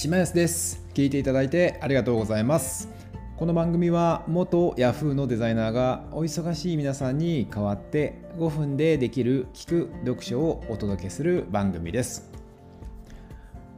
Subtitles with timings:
[0.00, 0.82] 島安です。
[0.94, 2.88] 聞いていただいてありがとうございます。
[3.36, 12.32] この番組は元 Yahoo のデザイナーがお忙しい皆さんに代わって5分でできる聞く読書をお届けする番組です。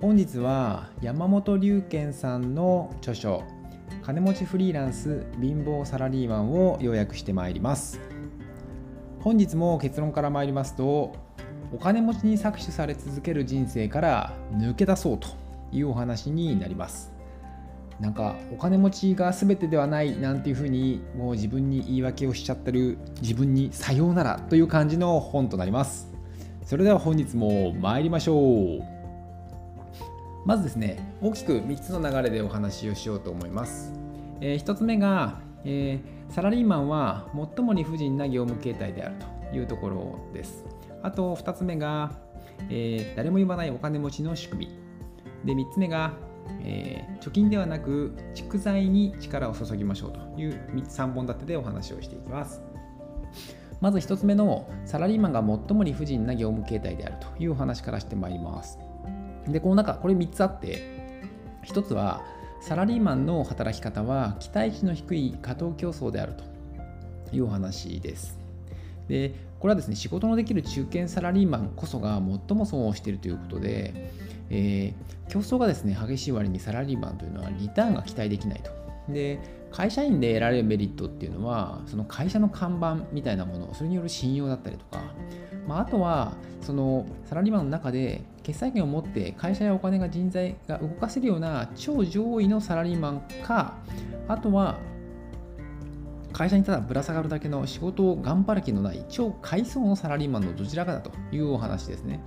[0.00, 3.42] 本日は山本龍賢さんの著書
[4.02, 7.98] 金持ちフリーランス貧乏サラリーマンを要約してまいります。
[9.18, 11.16] 本日も結論から参りますと
[11.72, 15.41] お金持ちに搾取され続ける人生から抜け出そうと。
[15.72, 17.12] いうお話になります。
[18.00, 26.10] なんかお金持ちが全てではないなんていうふうにもう自分に言い訳をしちゃってる自分にさようならという感じの本となります。
[26.64, 28.34] それでは本日も参りましょ
[28.78, 29.02] う。
[30.44, 33.92] まずですね大きく3つの流れでお話をしようと思います、
[34.40, 39.14] えー、1つ目が、えー、サラリーマンは最も理不尽な業務形態である
[39.50, 40.64] というところです。
[41.02, 42.12] あと2つ目が、
[42.70, 44.81] えー、誰も言わないお金持ちの仕組み。
[45.44, 46.12] で3つ目が、
[46.60, 52.62] えー、貯金ではなく蓄財に力を注ぎましょうという3本立てでお話をしていきます。
[53.80, 58.78] まず1つ目のサラリーマンが最も理不尽な業務形態であるというお話からしてまいります。
[59.48, 61.24] で、この中、これ3つあって、
[61.66, 62.22] 1つは
[62.60, 68.38] サラリーマンの働き方は期待値の低い過当競争であるというお話です。
[69.08, 74.12] で、これはですね、仕事のできる中堅サラリーマンこそが最も損をしているということで、
[74.52, 78.70] えー、競争がですね激しい割にサラリーマンというのはリターンが期待できないと。
[79.08, 79.40] で
[79.72, 85.02] 会社員で得られるメリットっていうのはその会社の看板みたいなものそれによる信用だったりとか、
[85.66, 93.78] まあ、あとはそのサラリーマンの中で決済権を持って会社やお金が人材が動かせるような超上位のサラリーマンか
[94.28, 94.78] あとは
[96.32, 102.20] 会社にただぶら下がるだけの仕事を頑張る気のない超階層のサラリーマンのどちらかだというお話ですね。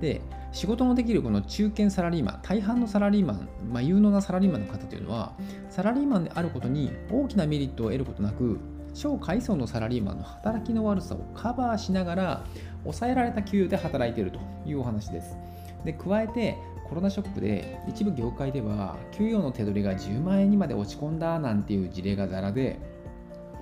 [0.00, 0.20] で
[0.56, 5.34] 仕事のできるこの中堅サラリーマン大半のサラリーマン、まあ、有能なサラリーマンの方というのは
[5.68, 8.58] サラリーマンであることに大きなメリットを得ることなく
[8.94, 12.44] 超階層のサラリーマンの働きの悪さをカバーしながら
[12.84, 15.36] 抑えられた給与で働いているというお話です。
[15.84, 16.56] で加えて
[16.88, 22.78] コロナショックで一部業界では給与の手取りが10万円にまで落ち込んだなんていう事例がざらで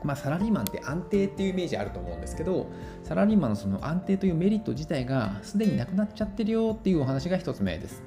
[0.05, 2.67] まあ、サラリーマンって安定っていうイメージあると思うんですけど
[3.03, 8.03] サラリーマンのその安定というメリット自体がすでになくなっちゃってるよっていうお話が1つ目です。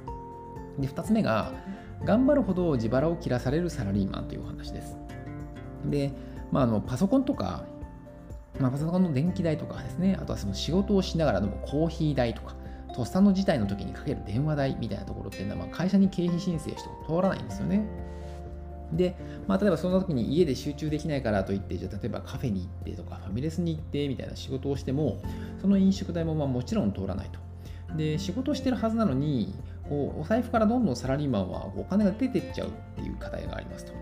[0.77, 1.51] で2つ目が
[2.03, 4.95] 頑張るほど自腹を切らされるサラリーマンというお話です。
[5.85, 6.11] で、
[6.51, 7.65] まあ、あのパソコンとか、
[8.59, 12.55] まあ、パソコンの電気代とかですねあとはその仕事をしながらのコーヒー代とか
[12.95, 17.85] とっさの事態の時にかける電話代みたいなところっていうのは、まあ、会社に経費申請しても通らないんですよね。
[18.93, 19.15] で、
[19.47, 25.21] まあ、例えばその時に家で集中できないからといって、じゃ例えばカフェに行ってとかファミレスに行ってみたいな仕事をしても、
[25.61, 27.39] その飲食代もまあもちろん通らないと。
[27.95, 29.53] で、仕事をしてるはずなのに、
[29.87, 33.93] こうお財布からどんどんサラリーマンはお金が出てっちゃうっていう課題がありますと。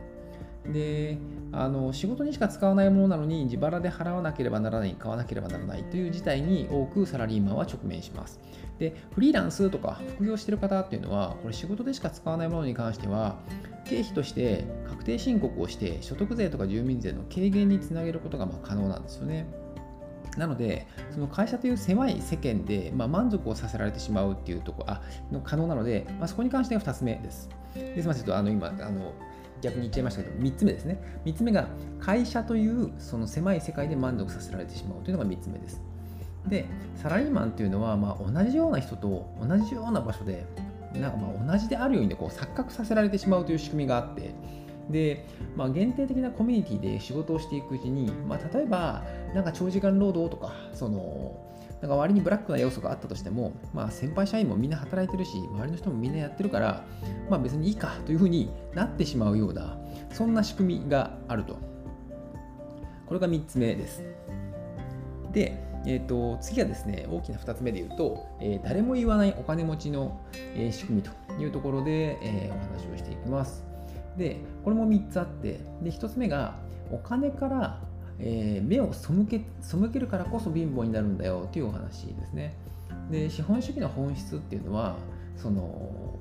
[0.72, 1.18] で
[1.52, 8.40] あの仕事にしか使わないものなのに自腹で払わなければならない買わなければならないという事態に多くサラリーマンは直面します
[8.78, 13.38] でフリーランスとか副業してる方っていうのはこれ仕事でしか使わないものに関しては
[13.86, 19.48] 経費として確定申告をして所得税とか住民税の軽減につなげることがま可能なんですよね
[20.38, 25.02] なので、その会社という狭い世間で、まあ、満足をさせられてしまうっていうところあ
[25.32, 27.50] の可能なので、まあ、そこに関しては2つ目です。
[27.74, 29.14] ですみません、あの今あの、
[29.62, 31.00] 逆に言っちゃいましたけど、3つ目ですね。
[31.26, 31.68] 3つ目が、
[32.00, 35.82] 会社というその狭い世界で満足させられてしまうというのが3つ目です。
[36.48, 40.46] で、サラリーマンというのは、まあ、同じような人と同じような場所で、
[40.94, 44.34] なんかま同じであるようにこう錯覚させられてしまうという仕組みがあって、
[44.90, 51.36] で、まあ、限定的なコミュニティで仕事をしていくうちに、まあ、例えば、なんか長時間労働とか、その、
[51.86, 56.84] なんか割にブラックな要素があったとしても、まあ、先輩社員もみんな働いてるし、周りの人もみんなやってるから、
[57.30, 59.78] まあ、別にいいかというふうになってしまうような、
[60.12, 61.60] そんな仕組みがあると。
[63.06, 64.02] これが3つ目です。
[65.32, 70.20] で、えーと、次はですね、大きな2つ目で言うと、えー、誰も言わないお金持ちの、
[70.56, 73.64] え、仕組みというところで、えー、お話をしていきます。
[74.18, 76.56] で、これも3つあって、で1つ目が、
[76.92, 77.80] お金から
[78.20, 82.56] えー、目を背け背けるからこそ貧乏になるんだよというお話ですね。
[83.12, 84.96] で資本主義の本質っていうのは
[85.36, 86.18] その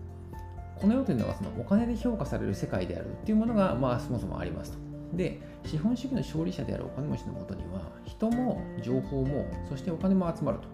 [0.77, 4.79] この世というのはそのお金で評価される世界であるっていうものが、まあ、そもそもありますと。
[5.17, 10.69] で資本主義の勝利者であるお金持ちのもとには人も情報もそしてお金も集まると。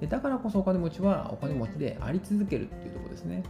[0.00, 3.42] でだからこそお金持ちはお金持ちであり続けるっていうところですね。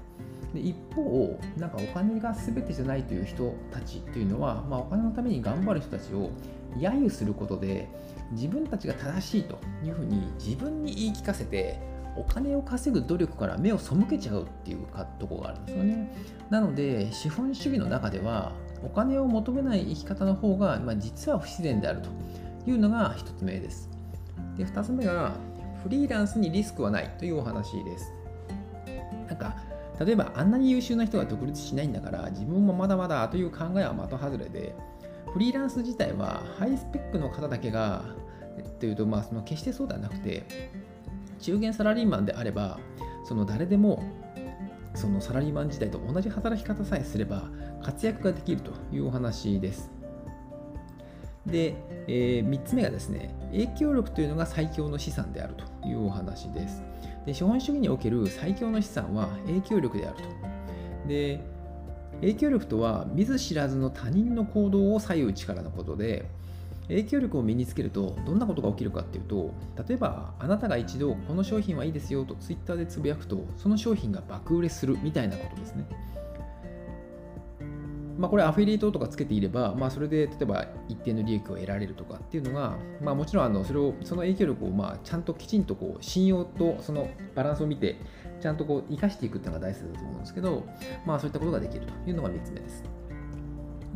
[0.55, 6.31] で一方、なんかお金が全てじゃないという人たちというのは、まあ、お金のために頑張る人たちを
[6.77, 7.89] 揶揄することで
[8.31, 11.81] 自分たちが正しいというふうに自分に言い聞かせて
[12.17, 16.13] お金を稼ぐ努力から目を背けちゃうっていうかところがあるんですよね。
[16.51, 18.53] なので資本主義の中では
[18.85, 22.11] お金を求めない生き方の方が、まあ、実は不自然であると
[22.71, 23.91] いうのが1つ目です。
[24.57, 25.33] で2つ目が
[25.83, 28.13] フリーランスにリスクはないというお話です。
[29.27, 29.57] なんか
[30.01, 34.75] 例えばあんなに優秀な人が独立しないんだから自分もまだまだという考えは的外れで
[35.33, 38.05] フリーランス自体はハイスペックの方だけが
[38.81, 40.45] というとまあその決してそうではなくて
[41.41, 42.79] 中堅サラリーマンであれば
[43.25, 44.03] その誰でも
[44.95, 47.49] そのサラリーマン時代と同じ働き方さえすれば
[47.83, 49.94] 活躍ができるというお話です。
[51.47, 51.75] で、
[52.07, 56.83] えー、3つ目がですね、影響力というのが最強の資産であるというお話です。
[57.27, 61.09] で資本主義における最強の資産は影響力であると。
[61.09, 61.41] で
[62.21, 66.31] 影響力とは見ず知らずの他人の行動を左右力のことで
[66.89, 69.53] 影響力を身につけるとどんなことが起きるかっていうと
[69.89, 75.87] 例えばあなたが一度この商品はいいですよとツイッターでつぶやくとその商品が爆売れするみたいなことですね。
[78.17, 87.97] まあ、これアフィリエイトとかつけていれば、まあ、それで例えば一定の利益を得られるとかっていうのが、まあ、もちろんあのそれをその影響力をまあちゃんときちんとこう信用とそのバランスを見て
[88.41, 90.65] ちゃんとこう生かしていくっていうのが大切だと思うんですけど、
[91.07, 92.85] まあ、そういったことができるというのが3つ目です。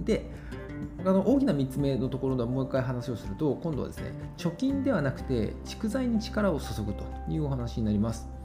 [0.05, 0.31] で
[1.05, 8.38] あの大きな3つ目のところでもう一回話をすると今度はですね貯金ではなくて蓄財に力を注ぐというお話になります。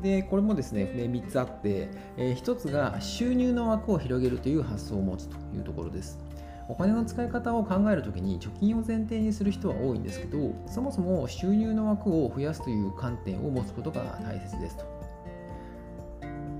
[0.00, 6.18] でこれもですね3つあって、え1つが収入の枠を広げるという発想を持つというところです。
[6.68, 14.84] お金の使い方を考えるときに貯金を前提にする人は多いんですけどそもそも収入の枠を増やすという観点を持つことが大切ですと。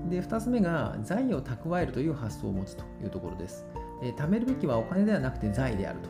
[0.09, 3.65] で2つ目が財を蓄えるという発想を持つというところです、
[4.01, 6.09] え貯めるべきはお金ではなくて財であると。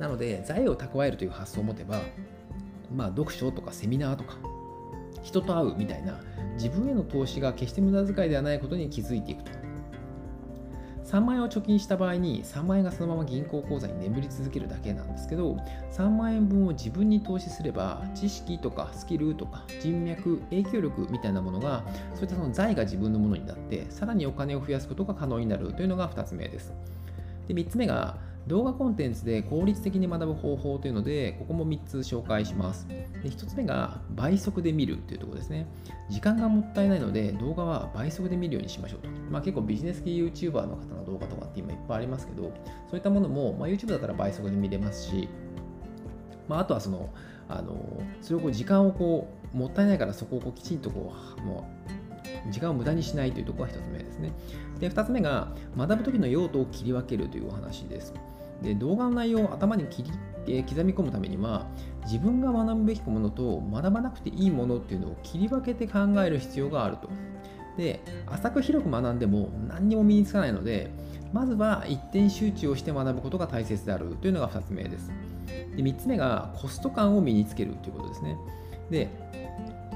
[0.00, 2.00] なので財を蓄えるという発想を持てば
[2.94, 4.38] まあ読書とかセミナーとか
[5.24, 6.20] 人と会うみたいな。
[6.54, 9.50] 自分への投資が決して無駄遣いではないことに気づいていくと。
[11.04, 15.56] 3万円を貯金した場合に3万円がそのまま銀行口座に眠り続けるだけなんですけど
[15.92, 21.84] 3万円分を自分に投資すれば知識とかスキルとか人脈影響力みたいなものが
[22.14, 26.72] そういったその財が自分のものになってさらにお金を増やすことが可能になるというのが2つ目です。
[27.46, 32.86] で3つ目が動画コンテンツで効率的に学ぶ方法というので、ここも3つ紹介します。
[32.88, 35.66] で1つ目が倍速で見るというところですね。
[36.10, 39.08] 時間がもったいないので、動画は倍速で見るようにしましょうと。
[39.30, 42.50] まあ、結構ビジネス系 YouTuber の方の動画とかって今いっぱいありますけど、そ
[42.92, 45.28] ういったものも、まあ、YouTube だったら倍速で見れますし、
[46.48, 47.10] まあ、あとはその、
[47.48, 51.68] あのそれをこう時間をこうもったいないからそこをこうきちんとこうも
[52.48, 54.32] う時間を無駄にしないというところが1つ目ですね。
[54.80, 58.12] で2つ目が学ぶ時の用途を切り分けるというお話です。
[58.62, 60.10] で動画の内容を頭に切り、
[60.46, 61.66] え、刻み込むためには
[62.04, 67.08] 自分が学ぶべきものと学ばなくていいものっていうのを切り分けて考える必要があると。
[67.76, 70.90] で浅く広く学んでも何にも身につかないので
[71.32, 75.10] まずは一点集中をして学ぶことが大切であるというのが2つ目です。
[75.76, 78.36] で3つ目がコスト感を身につけるということですね。
[78.90, 79.08] で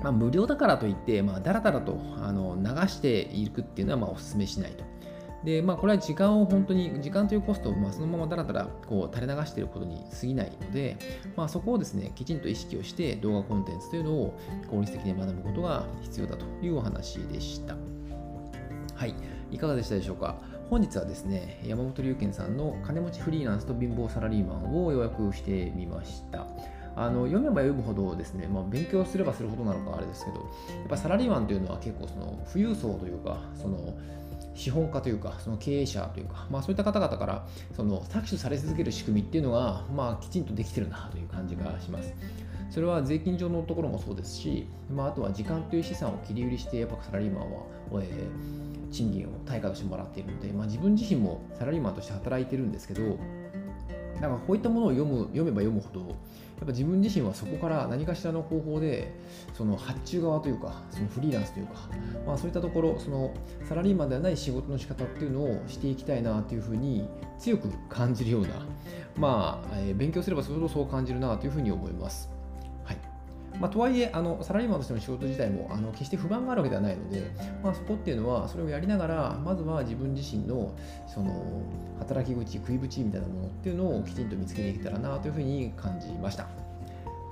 [0.02, 4.84] まあ、無料だからといって、まあ、だらだらとあの流していくっていうのはまあお勧めしないと。
[5.44, 10.96] で、まあ、これは時間を本当に、時間というコストをまあそのままだらだらこう垂れ流していることに過ぎないので、
[11.36, 14.38] まあ、そこをですね、きちんと意識をして動画コンテンツというのを
[14.70, 17.76] 効率的に学ぶことが必要だというお話でした。
[18.94, 19.14] はい、
[19.52, 20.40] いかがでしたでしょうか？
[20.70, 26.46] 本日はですね、山本龍賢さんの金持ちフリーランスと貧乏サラリーマンを予約してみました。
[26.96, 30.42] あの読めば読むほどですね、まあ、勉強すればするほどなのかあれですけど、や
[30.84, 33.96] っぱサラリーマンというのは結構その富裕層というか、その
[34.54, 42.12] 資本家というか、その経営者というか、まあ、そういった方々からその搾取され続ける仕組みっていうのが、まあ、きちんとできてるなという感じがします。
[42.70, 47.62] それは税金上のところもそうですし、まあ、あとは時間という資産を切り売りして、やっぱサラリーマンは、
[48.02, 53.18] えー、賃金を対価としてもらっているので、まあ、自分自身もサラリーマンとして働いてるんですけど、
[54.20, 56.16] だかこういったものを読む読めば読むほど、
[56.64, 59.12] っぱ自分自身はそこから何かしらの方法で、
[59.54, 61.88] その発注側というか、そのフリーランスというか、
[62.26, 63.32] まあ、そういったところ、その
[63.68, 68.48] サラリーマンではない仕事の仕方っていうのをしていきたいなというふうに強く感じるような、
[69.16, 72.37] まあ、えー、勉強すればそれほどそう感じるなというふうに思います。
[73.60, 77.30] まあ、とはいえあの、サラリーマンとしての仕事自体もあの決して不満があるわけではないので、
[77.62, 80.74] まあ、そこっていうのは、それをやりながら、まずは自分自身の
[81.06, 81.62] その
[81.98, 86.46] 働き口、食い口みたいなものっていうのをきちんと見つけていけたらなというふうに感じました。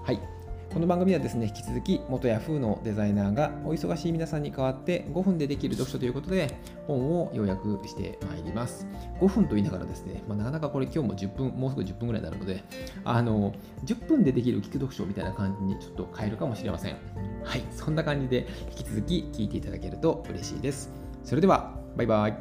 [0.05, 0.36] はい。
[0.77, 6.55] この番組はですね、引き続き元 Yahoo のデザイナーがお忙しい皆さんに代わって5分でできる読書ということで
[6.87, 8.87] 本を要約してまいります。
[9.19, 12.63] 5分と言いながらですね、まあ、なかなかこれ今日も10分、もうすぐ10分ぐらいになるので、
[13.07, 13.55] あの、
[13.87, 16.97] 10分でできる聞く読書みたいな感じにちょっと変えるかもしれません。
[17.43, 20.93] はい、そんな感じで引き続き聞いていただけると嬉しいです。
[21.25, 22.37] それでは、バイバイ。